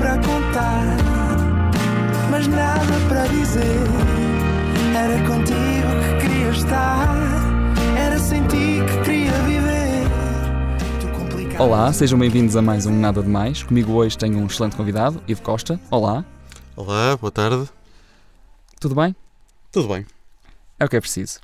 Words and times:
para 0.00 0.16
contar, 0.16 0.96
mas 2.30 2.46
nada 2.46 2.80
para 3.06 3.26
dizer. 3.26 3.84
Era 4.96 5.18
contigo 5.26 5.90
que 6.00 6.26
queria 6.26 6.48
estar, 6.48 7.06
era 7.98 8.18
sem 8.18 8.42
ti 8.48 8.78
que 8.88 9.04
queria 9.04 9.32
viver. 9.42 10.08
Olá, 11.60 11.92
sejam 11.92 12.18
bem-vindos 12.18 12.56
a 12.56 12.62
mais 12.62 12.86
um 12.86 12.98
Nada 12.98 13.22
de 13.22 13.28
Mais. 13.28 13.62
Comigo 13.62 13.92
hoje 13.92 14.16
tenho 14.16 14.38
um 14.38 14.46
excelente 14.46 14.74
convidado, 14.74 15.22
Ivo 15.28 15.42
Costa. 15.42 15.78
Olá, 15.90 16.24
Olá, 16.74 17.14
boa 17.18 17.30
tarde. 17.30 17.68
tudo 18.80 18.94
bem? 18.94 19.14
Tudo 19.70 19.88
bem. 19.88 20.06
É 20.78 20.86
o 20.86 20.88
que 20.88 20.96
é 20.96 21.00
preciso. 21.00 21.40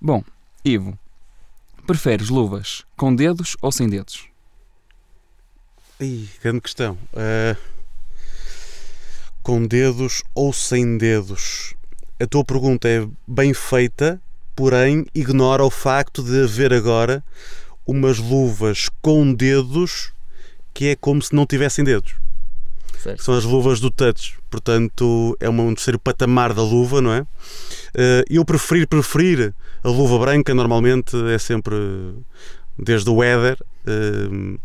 Bom, 0.00 0.24
Ivo, 0.64 0.98
preferes 1.86 2.28
luvas 2.28 2.84
com 2.96 3.14
dedos 3.14 3.56
ou 3.62 3.70
sem 3.70 3.88
dedos? 3.88 4.26
Ih, 6.00 6.28
grande 6.42 6.60
questão. 6.60 6.98
Ah, 7.14 7.56
com 9.44 9.64
dedos 9.66 10.22
ou 10.34 10.52
sem 10.52 10.96
dedos? 10.96 11.74
A 12.18 12.26
tua 12.26 12.42
pergunta 12.42 12.88
é 12.88 13.06
bem 13.28 13.52
feita, 13.52 14.20
porém 14.56 15.04
ignora 15.14 15.62
o 15.62 15.70
facto 15.70 16.22
de 16.22 16.42
haver 16.42 16.72
agora 16.72 17.22
umas 17.86 18.18
luvas 18.18 18.88
com 19.02 19.32
dedos 19.34 20.12
que 20.72 20.88
é 20.88 20.96
como 20.96 21.20
se 21.20 21.34
não 21.34 21.46
tivessem 21.46 21.84
dedos. 21.84 22.14
Certo. 23.00 23.22
São 23.22 23.34
as 23.34 23.44
luvas 23.44 23.80
do 23.80 23.90
touch. 23.90 24.34
Portanto, 24.50 25.36
é 25.38 25.48
um 25.48 25.74
terceiro 25.74 25.98
patamar 25.98 26.54
da 26.54 26.62
luva, 26.62 27.02
não 27.02 27.12
é? 27.12 27.26
Eh, 27.94 28.24
Eu 28.30 28.44
preferir, 28.46 28.88
preferir 28.88 29.54
a 29.82 29.88
luva 29.88 30.18
branca, 30.18 30.54
normalmente 30.54 31.14
é 31.28 31.38
sempre 31.38 31.76
desde 32.78 33.10
o 33.10 33.22
Ether, 33.22 33.58
eh, 33.86 34.58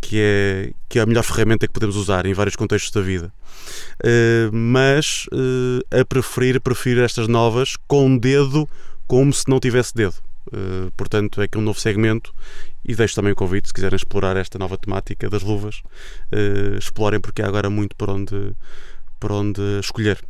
que 0.00 0.18
é, 0.20 0.72
que 0.88 0.98
é 0.98 1.02
a 1.02 1.06
melhor 1.06 1.22
ferramenta 1.22 1.66
que 1.66 1.72
podemos 1.72 1.96
usar 1.96 2.26
em 2.26 2.34
vários 2.34 2.56
contextos 2.56 2.90
da 2.92 3.00
vida. 3.00 3.32
Eh, 4.02 4.50
Mas 4.52 5.26
eh, 5.32 6.00
a 6.00 6.04
preferir, 6.04 6.60
prefiro 6.60 7.00
estas 7.02 7.28
novas 7.28 7.76
com 7.86 8.16
dedo, 8.16 8.68
como 9.06 9.32
se 9.32 9.48
não 9.48 9.58
tivesse 9.60 9.94
dedo. 9.94 10.14
Eh, 10.52 10.90
Portanto, 10.96 11.40
é 11.40 11.48
que 11.48 11.56
é 11.56 11.60
um 11.60 11.64
novo 11.64 11.80
segmento 11.80 12.34
e 12.84 12.94
deixo 12.94 13.14
também 13.14 13.32
o 13.32 13.36
convite, 13.36 13.68
se 13.68 13.74
quiserem 13.74 13.96
explorar 13.96 14.36
esta 14.36 14.58
nova 14.58 14.76
temática 14.76 15.28
das 15.30 15.42
luvas, 15.42 15.82
eh, 16.30 16.76
explorem 16.78 17.20
porque 17.20 17.40
há 17.42 17.46
agora 17.46 17.70
muito 17.70 17.96
por 17.96 18.10
onde, 18.10 18.52
por 19.18 19.32
onde 19.32 19.60
escolher. 19.80 20.22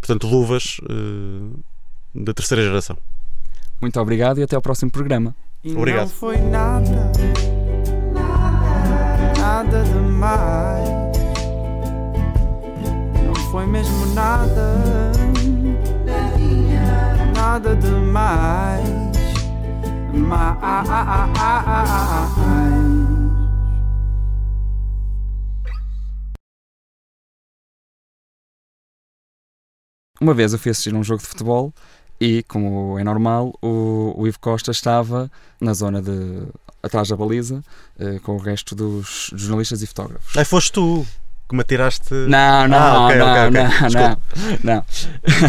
Portanto, 0.00 0.28
luvas 0.28 0.76
da 2.14 2.34
terceira 2.34 2.62
geração. 2.62 2.96
Muito 3.80 3.98
obrigado 3.98 4.38
e 4.38 4.42
até 4.42 4.54
ao 4.54 4.62
próximo 4.62 4.90
programa. 4.90 5.34
E 5.64 5.74
Obrigado. 5.74 6.10
Nada, 9.54 9.84
demais. 9.84 10.88
Não 13.24 13.34
foi 13.52 13.66
mesmo 13.66 14.06
nada, 14.06 15.12
nada 17.36 17.76
demais. 17.76 18.84
Mais. 20.12 20.74
Uma 30.20 30.34
vez 30.34 30.52
eu 30.52 30.58
fui 30.58 30.70
assistir 30.70 30.94
um 30.94 31.04
jogo 31.04 31.20
de 31.20 31.28
futebol 31.28 31.72
e, 32.20 32.42
como 32.44 32.98
é 32.98 33.04
normal, 33.04 33.52
o 33.62 34.26
Ivo 34.26 34.40
Costa 34.40 34.72
estava 34.72 35.30
na 35.60 35.74
zona 35.74 36.02
de 36.02 36.48
atrás 36.84 37.08
da 37.08 37.16
baliza 37.16 37.62
eh, 37.98 38.18
com 38.22 38.32
o 38.36 38.38
resto 38.38 38.74
dos 38.74 39.30
jornalistas 39.34 39.82
e 39.82 39.86
fotógrafos. 39.86 40.36
Aí 40.36 40.44
foste 40.44 40.72
tu 40.72 41.06
que 41.48 41.54
me 41.54 41.60
atiraste. 41.62 42.12
Não, 42.14 42.68
não, 42.68 42.78
Ah, 42.78 43.06
ok, 43.06 43.16
não, 43.18 43.30
ok, 43.30 43.42
ok. 43.42 43.50
não, 43.50 43.88
Desculpa. 43.88 44.20
não, 44.62 44.74
não. 44.74 44.84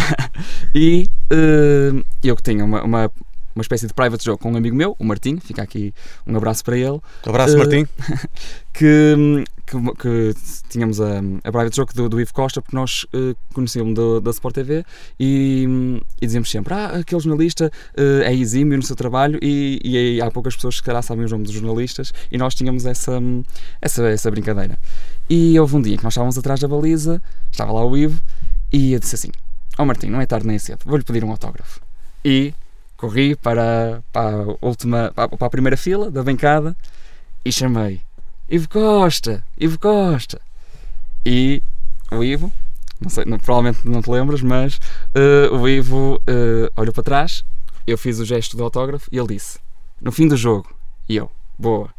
e 0.75 1.09
eh, 1.31 2.03
eu 2.23 2.35
que 2.35 2.43
tinha 2.43 2.63
uma, 2.65 2.83
uma, 2.83 3.11
uma 3.55 3.61
espécie 3.61 3.87
de 3.87 3.93
private 3.93 4.23
joke 4.23 4.43
com 4.43 4.51
um 4.51 4.57
amigo 4.57 4.75
meu, 4.75 4.95
o 4.99 5.05
Martim, 5.05 5.39
fica 5.39 5.61
aqui 5.63 5.93
um 6.27 6.35
abraço 6.35 6.63
para 6.63 6.77
ele, 6.77 6.99
Abraço, 7.25 7.55
Eh, 7.55 7.57
Martim. 7.57 7.87
que, 8.73 9.45
que, 9.65 9.95
que 9.97 10.33
tínhamos 10.67 10.99
a, 10.99 11.19
a 11.41 11.51
private 11.51 11.75
joke 11.75 11.93
do, 11.95 12.09
do 12.09 12.19
Ivo 12.19 12.33
Costa, 12.33 12.61
porque 12.61 12.75
nós 12.75 13.05
eh, 13.13 13.33
conhecíamos 13.53 13.95
da 14.21 14.29
Sport 14.31 14.55
TV 14.55 14.85
e, 15.17 16.01
e 16.21 16.25
dizíamos 16.25 16.51
sempre: 16.51 16.73
Ah, 16.73 16.97
aquele 16.99 17.21
jornalista 17.21 17.71
eh, 17.95 18.23
é 18.25 18.35
exímio 18.35 18.75
no 18.75 18.83
seu 18.83 18.95
trabalho, 18.95 19.39
e, 19.41 19.79
e 19.83 20.21
há 20.21 20.29
poucas 20.29 20.55
pessoas 20.55 20.75
que, 20.75 20.81
se 20.81 20.85
calhar, 20.85 21.01
sabem 21.01 21.23
os 21.23 21.31
nomes 21.31 21.47
dos 21.47 21.55
jornalistas, 21.55 22.13
e 22.29 22.37
nós 22.37 22.53
tínhamos 22.53 22.85
essa, 22.85 23.21
essa, 23.81 24.05
essa 24.07 24.29
brincadeira. 24.29 24.77
E 25.29 25.57
houve 25.57 25.77
um 25.77 25.81
dia 25.81 25.97
que 25.97 26.03
nós 26.03 26.11
estávamos 26.13 26.37
atrás 26.37 26.59
da 26.59 26.67
baliza, 26.67 27.21
estava 27.49 27.71
lá 27.71 27.85
o 27.85 27.95
Ivo, 27.95 28.21
e 28.71 28.91
eu 28.91 28.99
disse 28.99 29.15
assim: 29.15 29.31
Ó 29.77 29.83
oh, 29.83 29.85
Martim, 29.85 30.07
não 30.07 30.19
é 30.19 30.25
tarde 30.25 30.45
nem 30.45 30.57
é 30.57 30.59
cedo, 30.59 30.79
vou-lhe 30.85 31.05
pedir 31.05 31.23
um 31.23 31.31
autógrafo. 31.31 31.79
E 32.23 32.53
corri 32.97 33.35
para, 33.35 34.01
para, 34.11 34.35
a 34.43 34.55
última, 34.65 35.11
para 35.15 35.47
a 35.47 35.49
primeira 35.49 35.77
fila 35.77 36.09
da 36.11 36.23
bancada 36.23 36.75
e 37.43 37.51
chamei. 37.51 38.01
Ivo 38.49 38.69
Costa, 38.69 39.43
Ivo 39.57 39.79
Costa. 39.79 40.39
E 41.25 41.61
o 42.11 42.23
Ivo, 42.23 42.51
não 43.01 43.09
sei, 43.09 43.25
não- 43.25 43.39
provavelmente 43.39 43.87
não 43.87 44.01
te 44.01 44.09
lembras, 44.09 44.41
mas 44.41 44.79
eh, 45.13 45.49
o 45.51 45.67
Ivo 45.67 46.21
eh, 46.27 46.69
olhou 46.77 46.93
para 46.93 47.03
trás, 47.03 47.43
eu 47.87 47.97
fiz 47.97 48.19
o 48.19 48.25
gesto 48.25 48.55
do 48.55 48.63
autógrafo 48.63 49.07
e 49.11 49.17
ele 49.17 49.27
disse: 49.29 49.59
No 50.01 50.11
fim 50.11 50.27
do 50.27 50.37
jogo. 50.37 50.73
E 51.09 51.15
eu, 51.15 51.31
boa. 51.57 51.89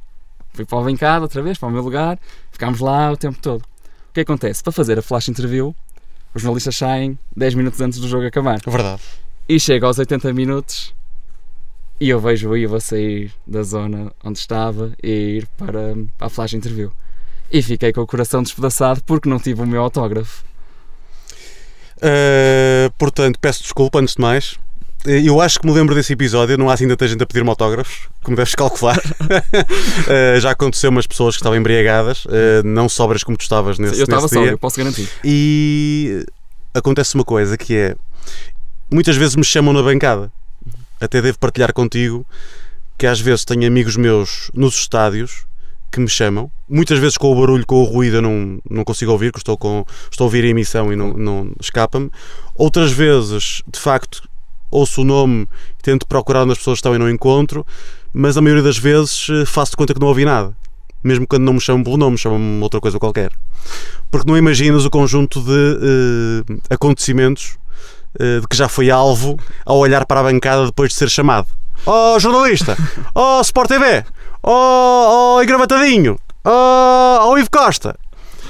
Fui 0.53 0.65
para 0.65 0.79
a 0.79 0.83
bancada 0.83 1.23
outra 1.25 1.43
vez, 1.43 1.59
para 1.59 1.69
o 1.69 1.73
meu 1.73 1.83
lugar, 1.83 2.19
ficámos 2.51 2.81
lá 2.81 3.11
o 3.13 3.17
tempo 3.17 3.39
todo. 3.41 3.63
O 3.63 4.13
que 4.15 4.21
acontece? 4.21 4.63
Para 4.63 4.73
fazer 4.73 4.99
a 4.99 5.03
flash 5.03 5.29
interview, 5.29 5.75
os 6.35 6.41
jornalistas 6.43 6.77
saem 6.77 7.19
10 7.37 7.55
minutos 7.55 7.81
antes 7.81 7.99
do 7.99 8.09
jogo 8.09 8.27
acabar. 8.27 8.59
Verdade. 8.67 9.03
E 9.49 9.61
chega 9.61 9.87
aos 9.87 9.99
80 9.99 10.33
minutos 10.33 10.95
e 12.01 12.09
eu 12.11 12.21
vejo 12.21 12.51
o 12.51 12.57
Ivo 12.57 12.81
sair 12.81 13.33
da 13.47 13.63
zona 13.63 14.13
onde 14.25 14.39
estava 14.39 14.93
e 15.03 15.39
ir 15.39 15.49
para, 15.57 15.95
a 16.21 16.29
flash 16.29 16.55
interview. 16.55 16.91
E 17.51 17.63
fiquei 17.63 17.93
com 17.93 18.01
o 18.01 18.07
coração 18.07 18.43
despedaçado 18.43 19.01
porque 19.07 19.29
não 19.29 19.39
tive 19.39 19.63
o 19.63 19.67
meu 19.67 19.81
autógrafo. 19.81 20.45
Eh, 22.03 22.91
portanto, 22.99 23.39
peço 23.41 23.63
desculpa 23.63 23.99
antes 24.01 24.15
de 24.17 24.21
mais. 24.21 24.59
Eh, 25.07 25.23
Eu 25.25 25.41
acho 25.41 25.61
que 25.61 25.67
me 25.67 25.73
lembro 25.73 25.95
desse 25.95 26.13
episódio, 26.13 26.59
não 26.59 26.69
há 26.69 26.75
assim 26.75 26.89
tanta 26.89 27.07
gente 27.07 27.23
a 27.23 27.27
pedir-me 27.27 27.49
autógrafos, 27.49 28.09
como 28.23 28.37
deves 28.37 28.55
calcular. 28.55 29.01
Eh, 30.09 30.39
já 30.41 30.51
aconteceu 30.53 30.91
umas 30.91 31.07
pessoas 31.07 31.35
que 31.35 31.41
estavam 31.41 31.59
embriagadas, 31.59 32.25
eh, 32.31 32.63
não 32.65 32.89
sobras 32.89 33.25
como 33.25 33.37
tu 33.37 33.41
estavas 33.43 33.77
nesse, 33.79 33.99
eu 33.99 34.05
estava 34.05 34.23
nesse 34.23 34.35
só, 34.35 34.43
dia. 34.43 34.51
eu 34.53 34.59
posso 34.59 34.77
garantir. 34.77 35.09
E 35.25 36.25
acontece 36.75 37.15
uma 37.17 37.25
coisa 37.25 37.57
que 37.57 37.75
é 37.75 37.97
muitas 38.91 39.17
vezes 39.17 39.37
me 39.37 39.45
chamam 39.45 39.73
na 39.73 39.83
bancada. 39.83 40.33
Até 41.01 41.21
devo 41.21 41.39
partilhar 41.39 41.73
contigo 41.73 42.27
que 42.99 43.07
às 43.07 43.21
vezes 43.21 43.45
tenho 43.45 43.67
amigos 43.67 43.97
meus 43.97 44.51
nos 44.55 44.77
estádios 44.77 45.47
que 45.93 46.01
me 46.01 46.09
chamam. 46.09 46.51
Muitas 46.69 46.99
vezes 46.99 47.17
com 47.17 47.33
o 47.33 47.41
barulho, 47.41 47.67
com 47.67 47.77
o 47.77 47.85
ruído, 47.85 48.17
eu 48.17 48.23
não, 48.23 48.59
não 48.69 48.85
consigo 48.85 49.13
ouvir, 49.13 49.31
porque 49.31 49.41
estou, 49.41 49.57
com, 49.57 49.85
estou 50.11 50.25
a 50.25 50.27
ouvir 50.27 50.45
a 50.45 50.49
emissão 50.49 50.93
e 50.93 50.97
não, 50.97 51.13
não 51.13 51.53
escapa-me. 51.61 52.11
Outras 52.55 52.93
vezes, 52.93 53.63
de 53.71 53.79
facto, 53.79 54.29
ouço 54.71 55.03
o 55.03 55.05
nome 55.05 55.47
e 55.79 55.83
tento 55.83 56.07
procurar 56.07 56.43
onde 56.43 56.53
as 56.53 56.59
pessoas 56.59 56.79
estão 56.79 56.95
e 56.95 56.99
não 56.99 57.09
encontro, 57.09 57.67
mas 58.13 58.37
a 58.37 58.41
maioria 58.41 58.63
das 58.63 58.79
vezes 58.79 59.29
eh, 59.31 59.45
faço 59.45 59.73
de 59.73 59.77
conta 59.77 59.95
que 59.95 60.01
não 60.01 60.09
ouvi 60.09 60.25
nada. 60.25 60.57
Mesmo 61.05 61.27
quando 61.27 61.45
não 61.45 61.53
me 61.53 61.61
chamam 61.61 61.85
pelo 61.85 61.97
nome, 61.97 62.19
chamam-me 62.19 62.63
outra 62.63 62.81
coisa 62.81 62.99
qualquer. 62.99 63.31
Porque 64.11 64.29
não 64.29 64.37
imaginas 64.37 64.85
o 64.85 64.91
conjunto 64.91 65.41
de 65.41 65.53
eh, 65.53 66.75
acontecimentos 66.75 67.59
de 68.19 68.47
que 68.49 68.57
já 68.57 68.69
foi 68.69 68.91
alvo 68.91 69.39
ao 69.65 69.79
olhar 69.79 70.05
para 70.07 70.21
a 70.21 70.23
bancada 70.25 70.67
depois 70.67 70.91
de 70.91 70.97
ser 70.97 71.09
chamado. 71.11 71.49
Oh 71.85 72.19
jornalista! 72.19 72.77
Oh 73.15 73.41
Sport 73.43 73.69
TV! 73.69 74.05
Oh, 74.43 75.37
oh 75.37 75.43
engravatadinho! 75.43 76.19
Oh, 76.45 77.19
oh 77.31 77.39
Ivo 77.39 77.51
Costa! 77.51 77.97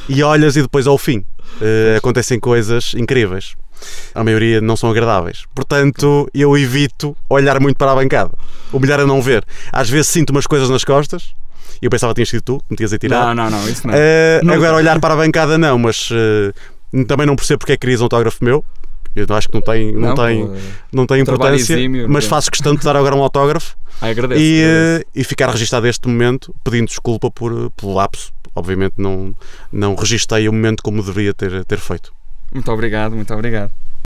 E 0.09 0.23
olhas 0.23 0.57
e 0.57 0.63
depois 0.63 0.87
ao 0.87 0.97
fim. 0.99 1.25
eh, 1.61 1.97
acontecem 1.99 2.39
coisas 2.39 2.95
incríveis. 2.95 3.55
A 4.15 4.23
maioria 4.25 4.61
não 4.61 4.77
são 4.77 4.91
agradáveis. 4.91 5.45
Portanto, 5.55 6.29
eu 6.33 6.57
evito 6.57 7.17
olhar 7.29 7.61
muito 7.61 7.77
para 7.77 7.93
a 7.93 7.95
bancada. 7.95 8.31
O 8.73 8.79
melhor 8.79 9.01
é 9.01 9.05
não 9.05 9.21
ver. 9.21 9.45
Às 9.73 9.89
vezes 9.91 10.09
sinto 10.09 10.31
umas 10.31 10.47
coisas 10.47 10.71
nas 10.71 10.85
costas. 10.85 11.35
E 11.83 11.85
eu 11.87 11.91
pensava 11.91 12.13
que 12.13 12.17
tinhas 12.17 12.29
sido 12.31 12.43
tu, 12.43 12.59
que 12.59 12.65
me 12.71 12.77
tinhas 12.77 12.93
a 12.93 12.99
tirar. 12.99 13.35
Não, 13.35 13.45
não, 13.45 13.51
não, 13.51 13.69
isso 13.69 13.87
não. 13.87 13.93
Eh, 13.95 14.41
Não. 14.43 14.55
agora 14.55 14.77
olhar 14.77 14.99
para 15.01 15.13
a 15.15 15.17
bancada 15.17 15.59
não, 15.59 15.79
mas 15.79 16.09
eh, 16.13 16.53
também 17.07 17.27
não 17.27 17.37
percebo 17.37 17.59
porque 17.59 17.73
é 17.73 17.77
que 17.77 17.81
querias 17.81 18.01
um 18.01 18.05
autógrafo 18.05 18.43
meu. 18.43 18.65
Eu 19.17 19.27
acho 19.35 19.49
que 19.49 19.55
não 19.55 19.63
tem, 19.63 19.93
não 19.93 20.15
tem, 20.15 20.47
pô, 20.47 20.55
não 20.93 21.07
tem 21.07 21.21
importância, 21.21 21.73
exímio, 21.75 22.09
mas 22.09 22.25
não. 22.25 22.31
faço 22.31 22.51
questão 22.51 22.75
de 22.75 22.83
dar 22.83 22.97
agora 22.97 23.17
um 23.17 23.23
autógrafo 23.23 23.77
agradeço. 24.01 24.41
e, 24.41 24.63
agradeço. 24.63 25.05
e 25.15 25.25
ficar 25.25 25.51
registado 25.51 25.87
este 25.87 26.07
momento, 26.07 26.55
pedindo 26.63 26.87
desculpa 26.87 27.31
por, 27.31 27.71
pelo 27.71 27.95
lapso. 27.95 28.33
Obviamente 28.55 28.95
não, 28.97 29.35
não 29.71 29.95
registrei 29.95 30.49
o 30.49 30.53
momento 30.53 30.83
como 30.83 31.03
deveria 31.03 31.35
ter, 31.35 31.65
ter 31.65 31.79
feito. 31.79 32.13
Muito 32.53 32.71
obrigado, 32.71 33.15
muito 33.15 33.33
obrigado. 33.35 33.71